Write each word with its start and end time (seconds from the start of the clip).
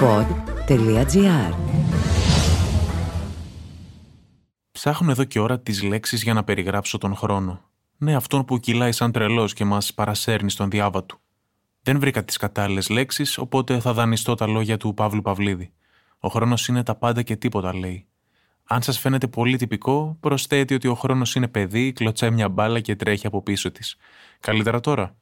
pod.gr 0.00 1.54
Ψάχνω 4.72 5.10
εδώ 5.10 5.24
και 5.24 5.40
ώρα 5.40 5.60
τις 5.60 5.82
λέξεις 5.82 6.22
για 6.22 6.34
να 6.34 6.44
περιγράψω 6.44 6.98
τον 6.98 7.16
χρόνο. 7.16 7.60
Ναι, 7.96 8.14
αυτόν 8.14 8.44
που 8.44 8.58
κυλάει 8.58 8.92
σαν 8.92 9.12
τρελός 9.12 9.52
και 9.52 9.64
μας 9.64 9.94
παρασέρνει 9.94 10.50
στον 10.50 10.70
διάβα 10.70 11.04
του. 11.04 11.20
Δεν 11.82 11.98
βρήκα 12.00 12.24
τις 12.24 12.36
κατάλληλες 12.36 12.88
λέξεις, 12.88 13.38
οπότε 13.38 13.80
θα 13.80 13.92
δανειστώ 13.92 14.34
τα 14.34 14.46
λόγια 14.46 14.76
του 14.76 14.94
Παύλου 14.94 15.22
Παυλίδη. 15.22 15.72
Ο 16.18 16.28
χρόνος 16.28 16.68
είναι 16.68 16.82
τα 16.82 16.94
πάντα 16.94 17.22
και 17.22 17.36
τίποτα, 17.36 17.74
λέει. 17.74 18.06
Αν 18.64 18.82
σας 18.82 18.98
φαίνεται 18.98 19.26
πολύ 19.26 19.56
τυπικό, 19.56 20.16
προσθέτει 20.20 20.74
ότι 20.74 20.88
ο 20.88 20.94
χρόνος 20.94 21.34
είναι 21.34 21.48
παιδί, 21.48 21.92
κλωτσάει 21.92 22.30
μια 22.30 22.48
μπάλα 22.48 22.80
και 22.80 22.96
τρέχει 22.96 23.26
από 23.26 23.42
πίσω 23.42 23.70
της. 23.70 23.96
Καλύτερα 24.40 24.80
τώρα. 24.80 25.16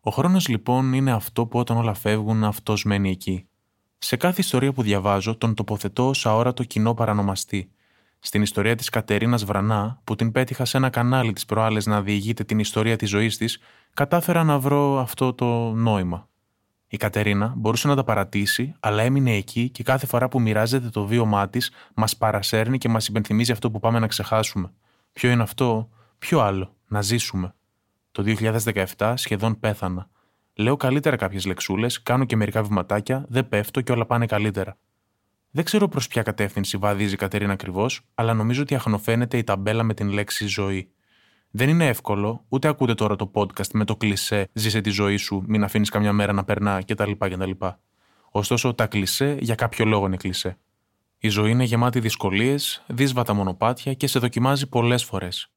Ο 0.00 0.10
χρόνος 0.10 0.48
λοιπόν 0.48 0.92
είναι 0.92 1.12
αυτό 1.12 1.46
που 1.46 1.58
όταν 1.58 1.76
όλα 1.76 1.94
φεύγουν, 1.94 2.44
αυτός 2.44 2.84
μένει 2.84 3.10
εκεί. 3.10 3.48
Σε 3.98 4.16
κάθε 4.16 4.40
ιστορία 4.40 4.72
που 4.72 4.82
διαβάζω, 4.82 5.36
τον 5.36 5.54
τοποθετώ 5.54 6.08
ως 6.08 6.26
αόρατο 6.26 6.64
κοινό 6.64 6.94
παρανομαστή. 6.94 7.70
Στην 8.18 8.42
ιστορία 8.42 8.74
της 8.74 8.88
Κατερίνας 8.88 9.44
Βρανά, 9.44 10.00
που 10.04 10.16
την 10.16 10.32
πέτυχα 10.32 10.64
σε 10.64 10.76
ένα 10.76 10.90
κανάλι 10.90 11.32
τη 11.32 11.42
προάλλες 11.46 11.86
να 11.86 12.02
διηγείται 12.02 12.44
την 12.44 12.58
ιστορία 12.58 12.96
της 12.96 13.08
ζωής 13.08 13.36
της, 13.36 13.58
κατάφερα 13.94 14.44
να 14.44 14.58
βρω 14.58 14.98
αυτό 14.98 15.34
το 15.34 15.72
νόημα. 15.72 16.28
Η 16.88 16.96
Κατερίνα 16.96 17.54
μπορούσε 17.56 17.88
να 17.88 17.94
τα 17.96 18.04
παρατήσει, 18.04 18.74
αλλά 18.80 19.02
έμεινε 19.02 19.34
εκεί 19.34 19.70
και 19.70 19.82
κάθε 19.82 20.06
φορά 20.06 20.28
που 20.28 20.40
μοιράζεται 20.40 20.88
το 20.88 21.06
βίωμά 21.06 21.48
της, 21.48 21.70
μας 21.94 22.16
παρασέρνει 22.16 22.78
και 22.78 22.88
μας 22.88 23.08
υπενθυμίζει 23.08 23.52
αυτό 23.52 23.70
που 23.70 23.80
πάμε 23.80 23.98
να 23.98 24.06
ξεχάσουμε. 24.06 24.72
Ποιο 25.12 25.30
είναι 25.30 25.42
αυτό, 25.42 25.88
ποιο 26.18 26.40
άλλο, 26.40 26.74
να 26.88 27.02
ζήσουμε. 27.02 27.54
Το 28.12 28.22
2017 28.96 29.14
σχεδόν 29.16 29.58
πέθανα. 29.58 30.08
Λέω 30.60 30.76
καλύτερα 30.76 31.16
κάποιες 31.16 31.46
λεξούλες, 31.46 32.02
κάνω 32.02 32.24
και 32.24 32.36
μερικά 32.36 32.62
βηματάκια, 32.62 33.24
δεν 33.28 33.48
πέφτω 33.48 33.80
και 33.80 33.92
όλα 33.92 34.06
πάνε 34.06 34.26
καλύτερα. 34.26 34.78
Δεν 35.50 35.64
ξέρω 35.64 35.88
προς 35.88 36.06
ποια 36.06 36.22
κατεύθυνση 36.22 36.76
βαδίζει 36.76 37.14
η 37.14 37.16
Κατερίνα 37.16 37.52
ακριβώς, 37.52 38.00
αλλά 38.14 38.34
νομίζω 38.34 38.62
ότι 38.62 38.74
αχνοφαίνεται 38.74 39.38
η 39.38 39.44
ταμπέλα 39.44 39.82
με 39.82 39.94
την 39.94 40.08
λέξη 40.08 40.46
ζωή. 40.46 40.90
Δεν 41.50 41.68
είναι 41.68 41.86
εύκολο, 41.86 42.44
ούτε 42.48 42.68
ακούτε 42.68 42.94
τώρα 42.94 43.16
το 43.16 43.30
podcast 43.34 43.70
με 43.72 43.84
το 43.84 43.96
κλισέ 43.96 44.48
Ζήσε 44.52 44.80
τη 44.80 44.90
ζωή 44.90 45.16
σου, 45.16 45.44
μην 45.46 45.64
αφήνεις 45.64 45.88
καμιά 45.88 46.12
μέρα 46.12 46.32
να 46.32 46.44
περνά 46.44 46.82
κτλ. 46.86 47.12
κτλ. 47.18 47.50
Ωστόσο, 48.30 48.74
τα 48.74 48.86
κλισέ 48.86 49.36
για 49.40 49.54
κάποιο 49.54 49.84
λόγο 49.84 50.06
είναι 50.06 50.16
κλισέ. 50.16 50.58
Η 51.18 51.28
ζωή 51.28 51.50
είναι 51.50 51.64
γεμάτη 51.64 52.00
δυσκολίες, 52.00 52.84
δύσβατα 52.86 53.32
μονοπάτια 53.32 53.94
και 53.94 54.06
σε 54.06 54.18
δοκιμάζει 54.18 54.68
πολλές 54.68 55.04
φορές. 55.04 55.50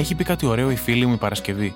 Έχει 0.00 0.14
πει 0.14 0.24
κάτι 0.24 0.46
ωραίο 0.46 0.70
η 0.70 0.76
φίλη 0.76 1.06
μου 1.06 1.14
η 1.14 1.16
Παρασκευή. 1.16 1.74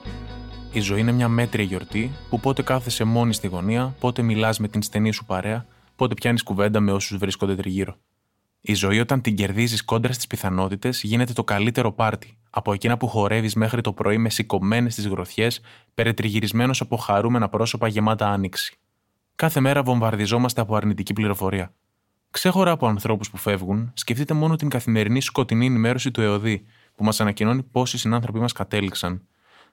Η 0.73 0.81
ζωή 0.81 1.01
είναι 1.01 1.13
μια 1.13 1.29
μέτρια 1.29 1.65
γιορτή 1.65 2.11
που 2.29 2.41
πότε 2.41 2.63
κάθεσαι 2.63 3.05
μόνη 3.05 3.35
στη 3.35 3.47
γωνία, 3.47 3.95
πότε 4.01 4.23
μιλάς 4.23 4.59
με 4.59 4.69
την 4.69 4.83
στενή 4.83 5.13
σου 5.13 5.25
παρέα, 5.25 5.67
πότε 5.97 6.15
πιάνεις 6.15 6.43
κουβέντα 6.43 6.81
με 6.81 6.93
όσους 6.93 7.17
βρίσκονται 7.17 7.55
τριγύρω. 7.55 7.97
Η 8.61 8.75
ζωή, 8.75 9.01
όταν 9.01 9.21
την 9.21 9.35
κερδίζεις 9.35 9.85
κόντρα 9.85 10.13
στις 10.13 10.27
πιθανότητες, 10.27 11.03
γίνεται 11.03 11.33
το 11.33 11.45
καλύτερο 11.45 11.93
πάρτι. 11.93 12.39
Από 12.51 12.73
εκείνα 12.73 12.97
που 12.97 13.09
χορεύεις 13.09 13.55
μέχρι 13.55 13.81
το 13.81 13.93
πρωί 13.93 14.19
με 14.19 14.31
σηκωμένες 14.31 14.95
τις 14.95 15.07
γροθιές, 15.07 15.61
περιτριγυρισμένος 15.95 16.81
από 16.81 16.97
χαρούμενα 16.97 17.49
πρόσωπα 17.49 17.89
γεμάτα 17.89 18.29
άνοιξη. 18.29 18.79
Κάθε 19.35 19.61
μέρα 19.61 19.83
βομβαρδιζόμαστε 19.83 20.61
από 20.61 20.77
αρνητική 20.77 21.13
πληροφορία. 21.13 21.75
Ξέχωρα 22.31 22.71
από 22.71 22.87
ανθρώπους 22.87 23.31
που 23.31 23.37
φεύγουν, 23.37 23.93
σκεφτείτε 23.95 24.35
μόνο 24.35 24.57
την 24.57 24.69
καθημερινή 24.69 25.21
σκοτεινή 25.21 25.67
ενημέρωση 25.67 26.11
του 26.11 26.21
ΕΟΔΗ, 26.21 26.67
που 26.95 27.05
μας 27.05 27.21
ανακοινώνει 27.21 27.63
πόσοι 27.63 27.99
συνάνθρωποι 27.99 28.39
μας 28.39 28.53
κατέληξαν. 28.53 29.27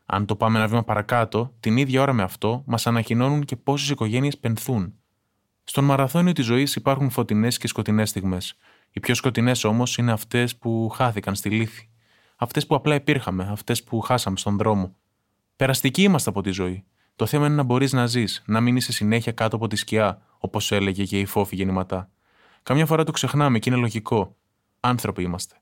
Αν 0.06 0.26
το 0.26 0.36
πάμε 0.36 0.58
ένα 0.58 0.68
βήμα 0.68 0.84
παρακάτω, 0.84 1.54
την 1.60 1.78
ίδια 1.78 2.02
ώρα 2.02 2.14
με 2.14 2.24
αυτό, 2.24 2.64
μας 2.66 2.88
ανακοινώνουν 2.88 3.44
και 3.44 3.56
πόσες 3.56 3.90
οικογένειες 3.90 4.38
πενθούν. 4.38 4.94
Στον 5.64 5.84
μαραθώνιο 5.84 6.32
της 6.32 6.46
ζωής 6.46 6.76
υπάρχουν 6.76 7.10
φωτεινές 7.10 7.58
και 7.58 7.68
σκοτεινές 7.68 8.10
στιγμές. 8.10 8.58
Οι 8.92 9.00
πιο 9.00 9.16
σκοτεινές 9.16 9.64
όμως 9.64 9.98
είναι 9.98 10.12
αυτές 10.12 10.58
που 10.58 10.90
χάθηκαν 10.90 11.36
στη 11.36 11.50
λύθη. 11.50 11.90
Αυτές 12.36 12.66
που 12.66 12.76
απλά 12.76 12.96
υπήρχαμε, 12.96 13.48
αυτές 13.52 13.84
που 13.84 14.00
χάσαμε 14.00 14.38
στον 14.38 14.58
δρόμο. 14.58 14.96
Περαστικοί 15.56 16.02
είμαστε 16.02 16.30
από 16.30 16.42
τη 16.42 16.52
ζωή. 16.52 16.84
Το 17.16 17.26
θέμα 17.26 17.46
είναι 17.46 17.56
να 17.56 17.64
μπορείς 17.64 17.94
να 17.94 18.06
ζεις, 18.06 18.44
να 18.46 18.62
μην 18.62 18.76
είσαι 18.76 18.92
συνέχεια 18.92 19.32
κάτω 19.32 19.56
από 19.56 19.68
τη 19.68 19.76
σκιά, 19.76 20.22
όπως 20.38 20.72
έλεγε 20.72 21.04
και 21.04 21.20
η 21.20 21.26
φόφη 21.26 21.56
γεννηματά. 21.56 22.10
Καμιά 22.64 22.86
φορά 22.86 23.04
το 23.04 23.12
ξεχνάμε 23.12 23.60
και 23.60 23.70
είναι 23.70 23.80
λογικό. 23.80 24.36
Άνθρωποι 24.80 25.24
είμαστε. 25.24 25.62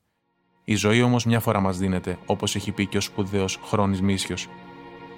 Η 0.63 0.75
ζωή 0.75 1.01
όμως 1.01 1.25
μια 1.25 1.39
φορά 1.39 1.59
μας 1.59 1.77
δίνεται, 1.77 2.17
όπως 2.25 2.55
έχει 2.55 2.71
πει 2.71 2.85
και 2.85 2.97
ο 2.97 3.01
σπουδαίος 3.01 3.59
Χρόνης 3.69 4.01
Μίσιος. 4.01 4.47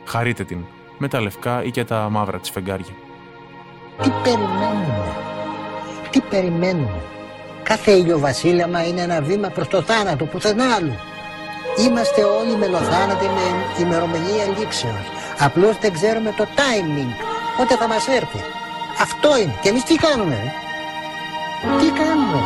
Χαρείτε 0.06 0.44
την, 0.44 0.66
με 0.98 1.08
τα 1.08 1.22
λευκά 1.22 1.64
ή 1.64 1.72
και 1.72 1.84
τα 1.84 2.10
μαύρα 2.10 2.40
της 2.40 2.50
φεγγάρια. 2.50 2.94
Τι 4.02 4.10
περιμένουμε, 4.24 5.16
τι 6.10 6.22
περιμένουμε; 6.22 7.02
Κάθε 7.64 7.92
ηλιοβασίλεμα 7.92 8.88
είναι 8.88 9.02
ένα 9.02 9.22
βήμα 9.22 9.50
προς 9.50 9.68
το 9.68 9.82
θάνατο, 9.82 10.26
πουθενά 10.26 10.76
άλλου. 10.76 10.96
Είμαστε 11.80 12.24
όλοι 12.24 12.58
μελοθάνατοι 12.58 13.26
με 13.26 13.46
ημερομηνία 13.86 14.46
λήξεως. 14.58 15.06
Απλώς 15.40 15.78
δεν 15.78 15.94
ξέρουμε 15.94 16.34
το 16.38 16.46
timing, 16.60 17.12
πότε 17.58 17.76
θα 17.76 17.88
μας 17.88 18.08
έρθει. 18.08 18.42
Αυτό 19.02 19.38
είναι. 19.38 19.54
Και 19.62 19.70
εμείς 19.70 19.84
τι 19.84 19.96
κάνουμε, 19.96 20.36
ρε; 20.44 20.52
Τι 21.80 21.92
κάνουμε. 22.02 22.40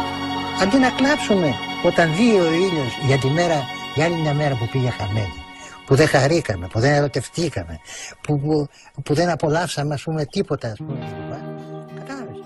Αντί 0.62 0.78
να 0.78 0.90
κλάψουμε 0.90 1.56
όταν 1.84 2.14
βγει 2.14 2.40
ο 2.40 2.54
ήλιος 2.54 2.98
για 3.06 3.18
τη 3.18 3.28
μέρα, 3.28 3.64
για 3.96 4.06
άλλη 4.06 4.16
μια 4.16 4.34
μέρα 4.34 4.56
που 4.56 4.68
πήγε 4.72 4.90
χαμένη. 4.90 5.44
Που 5.86 5.96
δεν 5.96 6.08
χαρήκαμε, 6.08 6.68
που 6.68 6.80
δεν 6.80 6.94
ερωτευτήκαμε, 6.94 7.80
που, 8.22 8.40
που, 8.40 8.68
που 9.04 9.14
δεν 9.14 9.30
απολαύσαμε 9.30 9.94
ας 9.94 10.04
πούμε 10.04 10.26
τίποτα 10.26 10.68
ας 10.68 10.78
πούμε. 10.78 11.00
Κατάλαβες. 11.96 12.38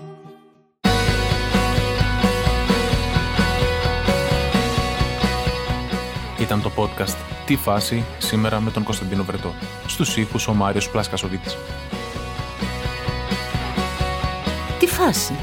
Ήταν 6.40 6.62
το 6.62 6.70
podcast 6.76 7.16
«Τι 7.46 7.56
φάση» 7.56 8.04
σήμερα 8.18 8.60
με 8.60 8.70
τον 8.70 8.82
Κωνσταντίνο 8.82 9.24
Βρετό. 9.24 9.54
Στους 9.86 10.16
ήχους 10.16 10.48
ο 10.48 10.54
Μάριος 10.54 10.90
Πλάσκασοβίτης. 10.90 11.56
Τι 14.78 14.86
φάση; 14.86 15.34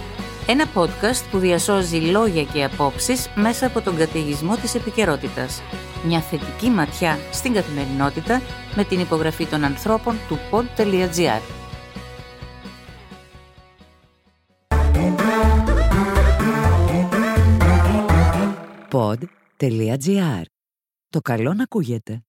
Ένα 0.50 0.66
podcast 0.74 1.30
που 1.32 1.38
διασώζει 1.38 1.98
λόγια 1.98 2.44
και 2.44 2.64
απόψεις 2.64 3.30
μέσα 3.36 3.66
από 3.66 3.82
τον 3.82 3.98
καταιγισμό 3.98 4.56
της 4.56 4.76
επικαιρότητας. 4.76 5.62
Μια 6.06 6.22
θετική 6.22 6.70
ματιά 6.70 7.18
στην 7.32 7.54
καθημερινότητα 7.54 8.42
με 8.76 8.84
την 8.84 9.00
υπογραφή 9.00 9.46
των 9.46 9.64
ανθρώπων 9.64 10.16
του 10.28 10.38
pod.gr. 10.52 11.42
Pod.gr. 18.92 20.42
Το 21.10 21.22
καλό 21.22 21.54
να 21.54 21.64
ακούγεται. 21.64 22.27